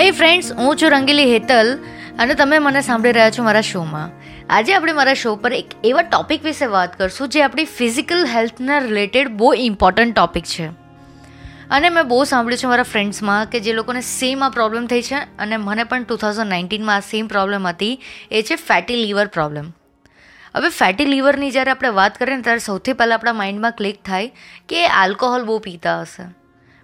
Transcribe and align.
હે 0.00 0.10
ફ્રેન્ડ્સ 0.10 0.52
હું 0.52 0.76
છું 0.76 0.90
રંગીલી 0.90 1.32
હેતલ 1.32 1.78
અને 2.18 2.34
તમે 2.34 2.58
મને 2.58 2.80
સાંભળી 2.80 3.12
રહ્યા 3.12 3.30
છો 3.30 3.42
મારા 3.42 3.60
શોમાં. 3.60 4.10
આજે 4.50 4.74
આપણે 4.74 4.92
મારા 4.92 5.14
શો 5.14 5.36
પર 5.36 5.52
એક 5.52 5.66
એવા 5.84 6.02
ટોપિક 6.02 6.44
વિશે 6.44 6.66
વાત 6.66 6.98
કરશું 6.98 7.28
જે 7.28 7.42
આપણી 7.42 7.64
ફિઝિકલ 7.64 8.26
હેલ્થના 8.26 8.78
રિલેટેડ 8.78 9.28
બહુ 9.28 9.54
ઇમ્પોર્ટન્ટ 9.54 10.14
ટોપિક 10.14 10.44
છે. 10.44 10.66
અને 11.70 11.88
મેં 11.88 12.08
બહુ 12.08 12.24
સાંભળ્યું 12.24 12.58
છે 12.58 12.66
મારા 12.66 12.82
ફ્રેન્ડ્સમાં 12.82 13.46
કે 13.46 13.60
જે 13.60 13.72
લોકોને 13.72 14.00
સેમ 14.00 14.44
આ 14.44 14.48
પ્રોબ્લેમ 14.48 14.86
થઈ 14.86 15.02
છે 15.02 15.14
અને 15.14 15.56
મને 15.56 15.84
પણ 15.84 16.04
ટુ 16.04 16.16
થાઉઝન્ડ 16.16 16.48
નાઇન્ટીનમાં 16.48 16.96
આ 16.96 17.00
સેમ 17.00 17.26
પ્રોબ્લેમ 17.26 17.66
હતી, 17.66 18.00
એ 18.30 18.42
છે 18.42 18.54
ફેટી 18.54 18.96
લીવર 18.96 19.26
પ્રોબ્લેમ 19.26 19.72
હવે 20.54 20.68
ફેટી 20.68 21.04
લીવરની 21.04 21.50
જ્યારે 21.50 21.70
આપણે 21.70 21.88
વાત 21.88 22.18
કરીએ 22.18 22.36
ને, 22.36 22.42
ત્યારે 22.42 22.58
સૌથી 22.58 22.92
પહેલાં 22.92 23.18
આપણા 23.18 23.32
માઇન્ડમાં 23.32 23.72
ક્લિક 23.72 24.04
થાય 24.04 24.32
કે 24.68 24.86
આલ્કોહોલ 24.86 25.44
બહુ 25.44 25.58
પીતા 25.58 26.00
હશે. 26.00 26.34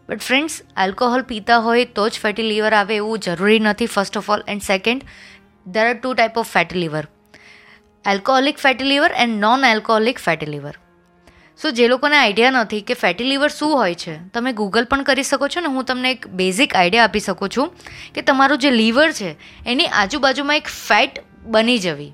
બટ 0.08 0.20
ફ્રેન્ડ્સ 0.20 0.62
આલ્કોહોલ 0.76 1.22
પીતા 1.22 1.56
હોય 1.56 1.84
તો 1.84 2.08
જ 2.08 2.22
ફેટી 2.22 2.42
લીવર 2.42 2.72
આવે 2.74 2.96
એવું 2.96 3.18
જરૂરી 3.18 3.58
નથી 3.58 3.86
first 3.86 4.16
of 4.16 4.30
all 4.30 4.46
and 4.48 4.62
second 4.62 5.04
there 5.66 5.86
are 5.86 5.94
two 5.94 6.14
type 6.14 6.36
of 6.36 6.50
fatty 6.50 6.78
liver 6.78 7.04
alcoholic 8.04 8.58
fatty 8.58 8.84
liver 8.84 9.12
and 9.16 9.40
non 9.40 9.64
alcoholic 9.64 10.18
fatty 10.18 10.46
liver 10.46 10.74
so 11.58 11.70
જે 11.70 11.88
લોકોને 11.88 12.16
આઈડિયા 12.16 12.50
નથી 12.50 12.80
કે 12.80 12.94
ફેટી 12.94 13.24
લીવર 13.24 13.48
શું 13.48 13.72
હોય 13.72 13.94
છે, 13.94 14.14
તમે 14.28 14.52
ગૂગલ 14.52 14.84
પણ 14.84 15.02
કરી 15.02 15.22
શકો 15.22 15.48
છો 15.48 15.60
ને, 15.60 15.66
હું 15.66 15.84
તમને 15.84 16.10
એક 16.10 16.28
બેઝિક 16.28 16.74
આઈડિયા 16.74 17.04
આપી 17.04 17.20
શકું 17.20 17.48
છું 17.48 17.68
કે 18.14 18.22
તમારું 18.22 18.58
જે 18.58 18.70
લીવર 18.70 19.12
છે, 19.12 19.36
એની 19.66 19.86
આજુબાજુમાં 19.86 20.56
એક 20.56 20.68
ફેટ 20.68 21.20
બની 21.46 21.78
જવી. 21.78 22.12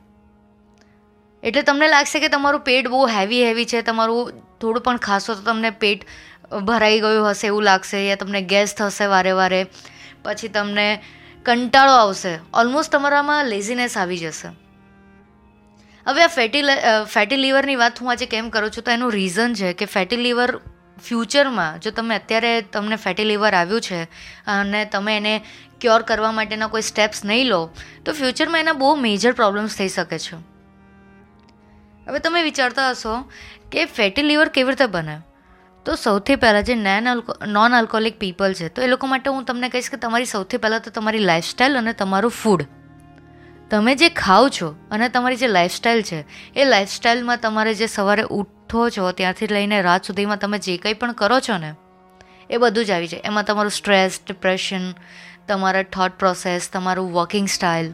એટલે 1.42 1.62
તમને 1.62 1.88
લાગશે 1.88 2.20
કે 2.20 2.28
તમારું 2.28 2.60
પેટ 2.60 2.88
બહુ 2.88 3.06
હેવી 3.06 3.44
હેવી 3.44 3.64
છે, 3.64 3.82
તમારું 3.82 4.32
થોડું 4.60 4.82
પણ 4.82 4.96
ખાશો 4.96 5.34
તો 5.34 5.40
તમને 5.40 5.70
પેટ 5.70 6.04
ભરાઈ 6.50 7.00
ગયું 7.00 7.30
હશે 7.30 7.46
એવું 7.46 7.62
લાગશે 7.62 8.06
યા 8.08 8.16
તમને 8.16 8.42
ગેસ 8.42 8.74
થશે 8.74 9.06
વારે 9.06 9.32
વારે. 9.32 9.60
પછી 10.24 10.48
તમને 10.48 10.88
કંટાળો 11.46 11.92
આવશે. 11.92 12.32
ઓલમોસ્ટ 12.54 12.92
તમારામાં 12.92 13.46
લેઝીનેસ 13.46 13.96
આવી 13.98 14.18
જશે. 14.18 14.48
હવે 16.06 16.22
આ 16.24 16.26
ફેટી 16.26 16.62
ફેટી 17.08 17.36
લીવરની 17.36 17.76
વાત 17.76 18.00
હું 18.00 18.10
આજે 18.10 18.26
કેમ 18.26 18.50
કરું 18.50 18.70
છું 18.70 18.84
તો 18.84 18.90
એનું 18.90 19.12
રીઝન 19.12 19.54
છે 19.54 19.72
કે 19.72 19.84
ફેટી 19.84 20.16
લીવર 20.16 20.56
ફ્યુચરમાં 21.04 21.80
જો 21.80 21.90
તમે 21.90 22.14
અત્યારે 22.14 22.52
તમને 22.62 22.96
ફેટી 22.96 23.24
લીવર 23.24 23.54
આવ્યું 23.54 23.80
છે 23.80 24.02
અને 24.46 24.84
તમે 24.84 25.16
એને 25.16 25.34
ક્યોર 25.80 26.02
કરવા 26.02 26.32
માટેના 26.32 26.66
કોઈ 26.66 26.82
સ્ટેપ્સ 26.82 27.24
નહીં 27.24 27.46
લો, 27.46 27.70
તો 28.04 28.12
ફ્યુચરમાં 28.12 28.60
એના 28.60 28.72
બહુ 28.72 28.94
મેજર 28.94 29.32
પ્રોબ્લેમ્સ 29.32 29.76
થઈ 29.76 29.88
શકે 29.88 30.18
છે. 30.18 30.36
હવે 32.08 32.18
તમે 32.18 32.42
વિચારતા 32.42 32.90
હશો 32.90 33.14
કે 33.72 33.84
ફેટી 33.84 34.22
લીવર 34.22 34.48
કેવી 34.48 34.70
રીતે 34.70 34.86
બને? 34.86 35.16
તો 35.86 35.94
સૌથી 35.96 36.36
પહેલાં 36.36 36.66
જે 36.68 36.74
નેન 36.78 37.08
નોન 37.48 37.76
આલ્કોહોલિક 37.78 38.18
પીપલ 38.18 38.52
છે, 38.54 38.68
તો 38.68 38.82
એ 38.82 38.88
લોકો 38.92 39.06
માટે 39.06 39.28
હું 39.30 39.44
તમને 39.44 39.68
કહીશ 39.70 39.88
કે 39.90 39.98
તમારી 40.04 40.30
સૌથી 40.34 40.60
પહેલાં 40.64 40.84
તો 40.84 40.90
તમારી 40.90 41.24
લાઇફસ્ટાઈલ 41.30 41.80
અને 41.80 41.92
તમારું 42.02 42.34
ફૂડ 42.40 42.66
તમે 43.70 43.94
જે 43.96 44.08
ખાઓ 44.22 44.48
છો 44.56 44.68
અને 44.90 45.06
તમારી 45.08 45.40
જે 45.42 45.48
લાઇફસ્ટાઈલ 45.48 46.02
છે, 46.02 46.18
એ 46.56 46.64
લાઇફસ્ટાઈલમાં 46.64 47.40
તમારે 47.44 47.72
જે 47.80 47.86
સવારે 47.86 48.24
ઉઠો 48.38 48.82
છો, 48.90 49.12
ત્યાંથી 49.12 49.50
લઈને 49.54 49.78
રાત 49.82 50.10
સુધીમાં 50.10 50.42
તમે 50.44 50.58
જે 50.58 50.76
કંઈ 50.76 50.98
પણ 51.00 51.14
કરો 51.14 51.40
છો 51.40 51.56
ને, 51.58 51.72
એ 52.50 52.56
બધું 52.58 52.84
જ 52.84 52.90
આવી 52.90 53.10
જાય. 53.12 53.24
એમાં 53.30 53.46
તમારું 53.48 53.74
સ્ટ્રેસ 53.78 54.20
ડિપ્રેશન 54.26 54.86
તમારા 55.48 55.86
થોટ 55.96 56.18
પ્રોસેસ 56.18 56.68
તમારું 56.68 57.12
વર્કિંગ 57.16 57.48
સ્ટાઇલ 57.48 57.92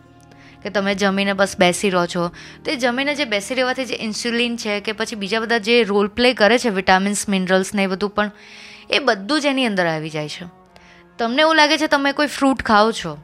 કે 0.67 0.71
તમે 0.71 0.95
જમીને 0.95 1.33
બસ 1.33 1.57
બેસી 1.59 1.91
રહો 1.91 2.07
છો. 2.07 2.29
તો 2.65 2.75
જમીને 2.75 3.15
જે 3.15 3.25
બેસી 3.25 3.55
રહેવાથી 3.55 3.85
જે 3.85 3.95
ઇન્સ્યુલિન 3.95 4.57
છે 4.57 4.81
કે 4.81 4.93
પછી 4.93 5.17
બીજા 5.17 5.41
બધા 5.41 5.59
જે 5.59 5.83
રોલ 5.83 6.09
પ્લે 6.09 6.33
કરે 6.33 6.59
છે 6.59 6.69
વિટામિન્સ 6.69 7.29
મિનરલ્સ 7.29 7.75
ને 7.75 7.83
એ 7.83 7.87
બધું 7.87 8.11
પણ, 8.11 8.31
એ 8.91 8.99
બધું 8.99 9.41
જ 9.41 9.47
એની 9.47 9.67
અંદર 9.67 9.87
આવી 9.87 10.11
જાય 10.11 10.29
છે. 10.29 10.47
તમને 11.19 11.41
એવું 11.41 11.57
લાગે 11.57 11.79
છે 11.79 11.87
તમે 11.87 12.13
કોઈ 12.13 12.27
ફ્રૂટ 12.27 12.63
ખાઓ 12.63 12.93
છો? 12.93 13.19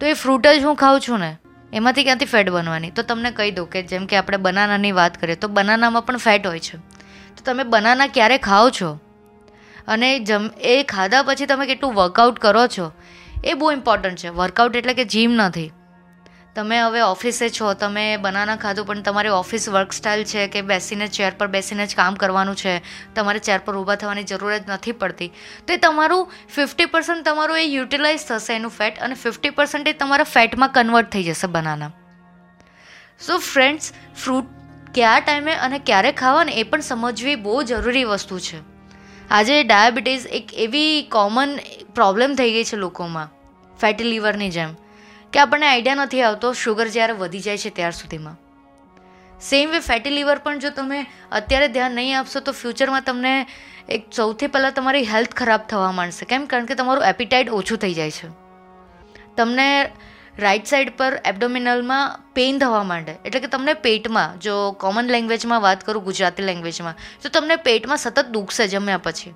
તો 0.00 0.06
એ 0.06 0.12
ફ્રૂટ 0.12 0.46
જ 0.46 0.64
હું 0.64 0.76
ખાઉં 0.76 1.00
છું 1.00 1.18
ને? 1.18 1.36
એમાંથી 1.72 2.04
ક્યાંથી 2.04 2.24
ફેટ 2.24 2.48
બનવાની? 2.48 2.90
તો 2.90 3.02
તમને 3.02 3.30
કહી 3.30 3.50
દઉં 3.50 3.70
કે 3.70 3.82
જેમ 3.82 4.06
કે 4.06 4.16
આપણે 4.16 4.36
બનાનાની 4.36 4.92
વાત 4.92 5.20
કરીએ, 5.20 5.34
તો 5.34 5.48
બનાનામાં 5.48 6.02
પણ 6.02 6.16
ફેટ 6.16 6.46
હોય 6.46 6.58
છે. 6.58 6.76
તો 7.36 7.42
તમે 7.44 7.62
બનાના 7.62 8.06
ક્યારે 8.06 8.38
ખાઓ 8.38 8.70
છો? 8.70 9.00
અને 9.88 10.18
જમ, 10.18 10.50
એ 10.60 10.82
ખાધા 10.82 11.22
પછી 11.22 11.46
તમે 11.46 11.66
કેટલું 11.66 11.94
વર્કઆઉટ 11.94 12.38
કરો 12.38 12.66
છો? 12.66 12.92
એ 13.44 13.54
બહુ 13.54 13.72
ઇમ્પોર્ટન્ટ 13.72 14.16
છે. 14.16 14.28
વર્કઆઉટ 14.28 14.76
એટલે 14.76 14.94
કે 14.94 15.04
જીમ 15.04 15.30
નથી. 15.30 15.72
તમે 16.56 16.76
હવે 16.80 17.00
ઓફિસે 17.00 17.48
છો, 17.48 17.74
તમે 17.74 18.16
બનાના 18.16 18.56
ખાધું, 18.56 18.86
પણ 18.86 19.00
તમારી 19.02 19.28
ઓફિસ 19.28 19.68
વર્ક 19.68 19.92
સ્ટાઇલ 19.92 20.24
છે 20.24 20.48
કે 20.48 20.60
બેસીને 20.60 21.06
ચેર 21.08 21.30
પર 21.38 21.46
બેસીને 21.46 21.86
જ 21.86 21.94
કામ 21.94 22.14
કરવાનું 22.14 22.56
છે, 22.56 22.72
તમારે 23.14 23.38
ચેર 23.38 23.58
પર 23.58 23.76
ઊભા 23.76 23.94
થવાની 23.94 24.22
જરૂરત 24.22 24.68
નથી 24.68 24.92
પડતી. 24.92 25.28
તો 25.66 25.72
એ 25.72 25.76
તમારું 25.76 26.32
ફિફ્ટી 26.54 26.86
પર્સન્ટ 26.86 27.24
તમારું 27.24 27.58
એ 27.58 27.64
યુટિલાઇઝ 27.64 28.24
થશે 28.28 28.54
એનું 28.54 28.70
ફેટ 28.70 28.98
અને 28.98 29.14
ફિફ્ટી 29.14 29.50
પર્સન્ટ 29.50 29.88
એ 29.88 29.92
તમારા 29.92 30.24
ફેટમાં 30.24 30.68
કન્વર્ટ 30.68 31.10
થઈ 31.10 31.22
જશે 31.22 31.46
બનાના. 31.46 31.90
સો 33.20 33.38
ફ્રેન્ડ્સ 33.38 33.92
ફ્રૂટ 34.24 34.46
કયા 34.94 35.20
ટાઈમે 35.20 35.52
અને 35.52 35.78
ક્યારે 35.78 36.12
ખાવાને 36.12 36.52
એ 36.52 36.62
પણ 36.62 36.80
સમજવી 36.80 37.36
બહુ 37.36 37.62
જરૂરી 37.62 38.04
વસ્તુ 38.04 38.38
છે. 38.38 38.62
આજે 39.30 39.62
ડાયાબિટીસ 39.62 40.26
એક 40.26 40.54
એવી 40.54 41.02
કોમન 41.02 41.58
પ્રોબ્લેમ 41.94 42.34
થઈ 42.34 42.50
ગઈ 42.50 42.64
છે 42.64 42.76
લોકોમાં 42.76 43.28
ફેટી 43.80 44.04
લીવરની 44.04 44.50
જેમ. 44.50 44.85
કે 45.32 45.40
આપણને 45.40 45.66
આઈડિયા 45.66 45.94
નથી 45.94 46.22
આવતો 46.22 46.52
શુગર 46.52 46.88
જ્યારે 46.88 47.12
વધી 47.12 47.40
જાય 47.40 47.58
છે 47.58 47.70
ત્યાર 47.70 47.92
સુધીમાં. 47.92 48.36
સેમ 49.40 49.70
વે 49.70 49.80
ફેટી 49.80 50.10
લીવર 50.10 50.38
પણ 50.38 50.58
જો 50.58 50.70
તમે 50.70 51.06
અત્યારે 51.32 51.68
ધ્યાન 51.68 51.92
નહીં 51.92 52.18
આપશો 52.18 52.40
તો 52.40 52.52
ફ્યુચરમાં 52.52 53.02
તમને 53.02 53.46
એક 53.88 54.06
સૌથી 54.12 54.46
પહેલાં 54.46 54.72
તમારી 54.72 55.04
હેલ્થ 55.04 55.34
ખરાબ 55.34 55.60
થવા 55.60 55.92
માંડશે. 55.92 56.26
કેમ? 56.26 56.46
કારણ 56.46 56.64
કે 56.64 56.74
તમારું 56.74 57.04
એપિટાઇટ 57.04 57.50
ઓછું 57.50 57.78
થઈ 57.78 57.94
જાય 57.94 58.10
છે. 58.10 58.28
તમને 59.36 59.90
રાઈટ 60.38 60.66
સાઈડ 60.66 60.96
પર 60.96 61.20
એબડોમિનલમાં 61.24 62.18
પેઇન 62.34 62.58
થવા 62.58 62.82
માંડે. 62.82 63.14
એટલે 63.24 63.40
કે 63.40 63.46
તમને 63.46 63.74
પેટમાં, 63.74 64.40
જો 64.40 64.72
કોમન 64.72 65.04
લેંગ્વેજમાં 65.04 65.60
વાત 65.60 65.84
કરું, 65.84 66.04
ગુજરાતી 66.04 66.42
લેંગ્વેજમાં 66.42 66.94
તો 67.22 67.28
તમને 67.28 67.56
પેટમાં 67.56 67.96
સતત 67.96 68.26
દુખશે 68.26 68.68
જમ્યા 68.68 68.98
પછી. 68.98 69.34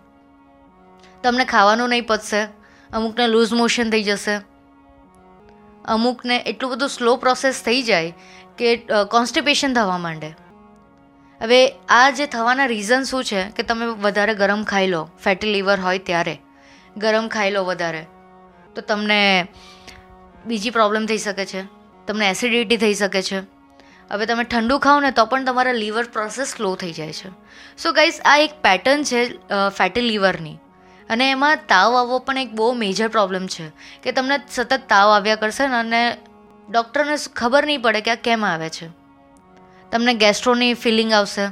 તમને 1.22 1.44
ખાવાનું 1.44 1.88
નહીં 1.88 2.06
પચશે, 2.06 2.48
અમુકને 2.92 3.26
લૂઝ 3.26 3.52
મોશન 3.52 3.90
થઈ 3.90 4.02
જશે. 4.02 4.49
અમુકને 5.90 6.36
એટલું 6.46 6.72
બધું 6.72 6.90
સ્લો 6.90 7.16
પ્રોસેસ 7.16 7.62
થઈ 7.64 7.82
જાય 7.82 8.12
કે 8.58 8.70
કોન્સ્ટિપેશન 9.10 9.74
થવા 9.74 9.98
માંડે. 9.98 10.30
હવે 11.40 11.60
આ 11.88 12.10
જે 12.10 12.26
થવાના 12.26 12.70
રીઝન 12.72 13.02
શું 13.10 13.24
છે 13.24 13.42
કે 13.56 13.62
તમે 13.62 13.86
વધારે 14.02 14.34
ગરમ 14.34 14.64
ખાઈ 14.64 14.88
લો 14.88 15.02
ફેટી 15.24 15.52
લીવર 15.52 15.78
હોય 15.80 16.00
ત્યારે, 16.00 16.34
ગરમ 16.96 17.28
ખાઈ 17.28 17.50
લો 17.50 17.62
વધારે, 17.64 18.02
તો 18.74 18.80
તમને 18.82 19.20
બીજી 20.46 20.70
પ્રોબ્લેમ 20.70 21.06
થઈ 21.06 21.18
શકે 21.18 21.46
છે, 21.46 21.62
તમને 22.08 22.30
એસિડિટી 22.30 22.76
થઈ 22.76 22.94
શકે 22.94 23.22
છે. 23.22 23.40
હવે 24.10 24.26
તમે 24.26 24.44
ઠંડુ 24.44 24.78
ખાઓ 24.78 25.00
ને 25.00 25.10
તો 25.10 25.24
પણ 25.26 25.44
તમારા 25.44 25.74
લીવર 25.74 26.04
પ્રોસેસ 26.12 26.48
સ્લો 26.48 26.74
થઈ 26.74 26.92
જાય 26.92 27.12
છે. 27.12 27.30
સો 27.78 27.92
ગાઈઝ 27.92 28.20
આ 28.24 28.36
એક 28.38 28.58
પેટર્ન 28.62 29.02
છે 29.02 29.20
ફેટી 29.78 30.00
લીવરની 30.02 30.56
અને 31.10 31.31
એમાં 31.31 31.56
તાવ 31.56 31.97
આવવો 31.97 32.19
પણ 32.19 32.38
એક 32.38 32.53
બહુ 32.53 32.72
મેજર 32.72 33.09
પ્રોબ્લેમ 33.09 33.47
છે 33.47 33.71
કે 34.03 34.12
તમને 34.12 34.41
સતત 34.50 34.81
તાવ 34.88 35.09
આવ્યા 35.09 35.37
કરશે 35.37 35.69
ને 35.69 35.76
અને 35.76 36.16
ડૉક્ટરને 36.71 37.16
ખબર 37.37 37.66
નહીં 37.66 37.82
પડે 37.82 38.00
કે 38.00 38.10
આ 38.10 38.15
કેમ 38.15 38.44
આવે 38.44 38.69
છે. 38.69 38.88
તમને 39.93 40.15
ગેસ્ટ્રોની 40.15 40.75
ફિલિંગ 40.75 41.12
આવશે. 41.12 41.47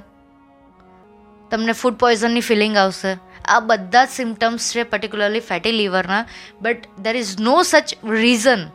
તમને 1.50 1.72
ફૂડ 1.72 1.94
પોઈઝનની 1.94 2.40
ફિલિંગ 2.40 2.76
આવશે. 2.76 3.18
આ 3.44 3.60
બધા 3.60 4.04
જ 4.04 4.08
સિમ્ટમ્સ 4.08 4.74
છે 4.74 4.82
particularly 4.82 5.40
fatty 5.40 5.72
લીવરના 5.72 6.26
but 6.60 6.98
there 6.98 7.16
is 7.16 7.40
no 7.40 7.62
such 7.62 7.84
reason 8.04 8.68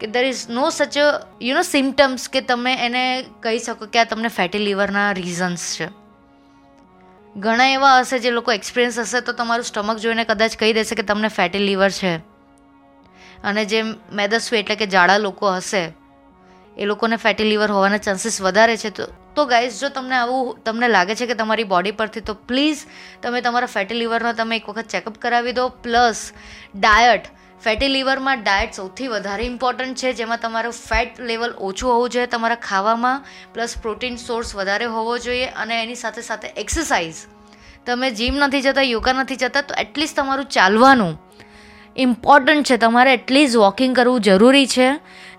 કે 0.00 0.06
દેર 0.06 0.24
ઇઝ 0.24 0.50
નો 0.50 0.70
સચ 0.70 0.96
યુ 1.42 1.54
નો 1.54 1.62
સિમ્ટમ્સ 1.62 2.28
કે 2.28 2.40
તમે 2.40 2.86
એને 2.86 3.24
કહી 3.40 3.58
શકો 3.58 3.86
કે 3.86 3.98
આ 3.98 4.04
તમને 4.04 4.28
ફેટી 4.28 4.58
લીવરના 4.58 5.12
રીઝન્સ 5.12 5.76
છે. 5.80 6.05
ઘણા 7.36 7.66
એવા 7.66 7.98
હશે 8.00 8.18
જે 8.18 8.30
લોકો 8.30 8.52
એક્સપિરિયન્સ 8.52 8.98
હશે 8.98 9.20
તો 9.20 9.32
તમારું 9.32 9.64
સ્ટમક 9.64 9.96
જોઈને 9.96 10.24
કદાચ 10.24 10.56
કહી 10.56 10.72
દેશે 10.72 10.94
કે 10.94 11.02
તમને 11.02 11.28
ફેટી 11.28 11.58
લીવર 11.58 11.90
છે. 11.90 12.16
અને 13.44 13.64
જે 13.64 13.82
મેદસ્વી 14.12 14.58
એટલે 14.58 14.76
કે 14.76 14.86
જાડા 14.86 15.18
લોકો 15.18 15.52
હશે, 15.52 15.92
એ 16.78 16.84
લોકોને 16.84 17.16
ફેટી 17.16 17.44
લીવર 17.44 17.70
હોવાના 17.70 17.96
ચાન્સીસ 17.98 18.42
વધારે 18.42 18.76
છે. 18.76 18.90
તો 18.90 19.06
તો 19.36 19.44
ગાઈઝ 19.44 19.80
જો 19.80 19.88
તમને 19.88 20.16
આવું 20.16 20.62
તમને 20.64 20.88
લાગે 20.88 21.14
છે 21.14 21.26
કે 21.26 21.34
તમારી 21.34 21.64
બોડી 21.64 21.90
પરથી, 21.90 22.20
તો 22.20 22.34
પ્લીઝ 22.34 22.78
તમે 23.22 23.40
તમારા 23.40 23.66
ફેટી 23.66 23.94
લીવરનો 23.94 24.32
તમે 24.32 24.56
એક 24.56 24.68
વખત 24.68 24.88
ચેકઅપ 24.88 25.18
કરાવી 25.18 25.52
દો. 25.52 25.68
પ્લસ 25.68 26.30
ડાયટ 26.74 27.24
ફેટી 27.64 27.90
લીવરમાં 27.92 28.42
ડાયટ 28.42 28.78
સૌથી 28.78 29.08
વધારે 29.12 29.44
ઇમ્પોર્ટન્ટ 29.50 30.00
છે, 30.00 30.10
જેમાં 30.18 30.40
તમારું 30.40 30.74
ફેટ 30.80 31.20
લેવલ 31.28 31.52
ઓછું 31.68 31.90
હોવું 31.90 32.10
જોઈએ 32.14 32.28
તમારા 32.34 32.60
ખાવામાં 32.66 33.22
પ્લસ 33.54 33.74
પ્રોટીન 33.84 34.18
સોર્સ 34.18 34.50
વધારે 34.58 34.86
હોવો 34.96 35.14
જોઈએ 35.26 35.48
અને 35.62 35.74
એની 35.82 36.00
સાથે 36.02 36.22
સાથે 36.28 36.48
એક્સરસાઇઝ 36.62 37.22
તમે 37.86 38.10
જીમ 38.18 38.36
નથી 38.46 38.64
જતા 38.66 38.84
યોગા 38.88 39.16
નથી 39.22 39.40
જતા, 39.42 39.62
તો 39.62 39.74
એટલીસ્ટ 39.84 40.18
તમારું 40.20 40.50
ચાલવાનું 40.56 41.14
ઇમ્પોર્ટન્ટ 41.96 42.68
છે. 42.68 42.76
તમારે 42.84 43.16
એટલીસ્ટ 43.18 43.58
વોકિંગ 43.64 43.96
કરવું 43.98 44.22
જરૂરી 44.28 44.68
છે. 44.74 44.88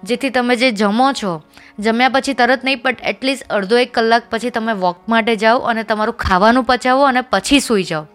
જેથી 0.03 0.33
તમે 0.35 0.55
જે 0.61 0.69
જમો 0.81 1.07
છો, 1.13 1.33
જમ્યા 1.79 2.13
પછી 2.15 2.37
તરત 2.41 2.67
નહીં 2.67 2.83
બટ 2.83 3.09
એટલીસ્ટ 3.11 3.49
અડધો 3.57 3.81
એક 3.85 3.91
કલાક 3.93 4.29
પછી 4.31 4.55
તમે 4.57 4.73
વોક 4.83 5.09
માટે 5.13 5.33
જાઓ 5.43 5.65
અને 5.71 5.83
તમારું 5.89 6.21
ખાવાનું 6.25 6.69
પચાવો 6.69 7.03
અને 7.05 7.21
પછી 7.33 7.65
સૂઈ 7.67 7.89
જાઓ. 7.91 8.05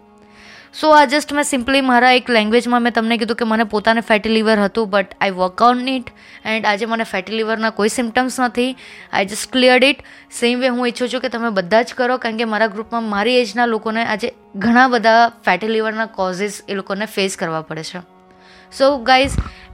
સો 0.81 0.89
આ 0.89 1.05
જસ્ટ 1.05 1.33
મેં 1.33 1.43
સિમ્પલી 1.43 1.81
મારા 1.81 2.11
એક 2.11 2.29
લેંગ્વેજમાં 2.29 2.81
મેં 2.81 2.93
તમને 2.93 3.17
કીધું 3.17 3.37
કે 3.37 3.45
મને 3.45 3.63
પોતાને 3.63 4.01
ફેટી 4.01 4.29
લીવર 4.29 4.59
હતું 4.59 4.89
but 4.89 5.17
I 5.21 5.29
work 5.29 5.61
on 5.61 5.87
it 5.87 6.09
and 6.45 6.65
આજે 6.65 6.85
મને 6.85 7.03
ફેટી 7.03 7.33
લીવરના 7.33 7.69
કોઈ 7.69 7.89
સિમ્ટમ્સ 7.89 8.39
નથી. 8.39 8.75
I 9.13 9.25
just 9.25 9.51
cleared 9.51 9.83
it 9.83 9.97
same 10.39 10.59
way 10.59 10.67
હું 10.67 10.87
ઈચ્છું 10.87 11.09
છું 11.09 11.21
કે 11.21 11.29
તમે 11.29 11.49
બધા 11.49 11.81
જ 11.81 11.93
કરો, 11.93 12.17
કારણ 12.17 12.37
કે 12.37 12.45
મારા 12.45 12.67
ગ્રુપમાં 12.67 13.03
મારી 13.03 13.37
એજના 13.41 13.65
લોકોને 13.65 14.05
આજે 14.05 14.33
ઘણા 14.55 14.87
બધા 14.87 15.31
ફેટી 15.45 15.67
લીવરના 15.67 16.05
કોઝિસ 16.05 16.61
એ 16.69 16.73
લોકોને 16.73 17.05
ફેસ 17.05 17.37
કરવા 17.37 17.61
પડે 17.61 17.83
છે. 17.83 17.99
So 18.77 18.97
guys 18.97 19.31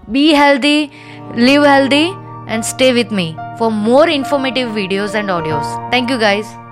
be 0.10 0.34
healthy 0.34 0.90
live 1.36 1.66
healthy 1.66 2.08
and 2.50 2.64
stay 2.64 2.92
with 2.92 3.12
me 3.12 3.36
for 3.60 3.70
more 3.70 4.10
informative 4.10 4.74
videos 4.74 5.16
and 5.16 5.32
audios 5.32 5.92
thank 5.92 6.12
you 6.12 6.18
guys. 6.18 6.69